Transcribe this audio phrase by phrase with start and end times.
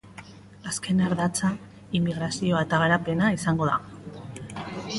[0.69, 1.51] Azken ardatza
[1.99, 3.77] immigrazioa eta garapena izango da.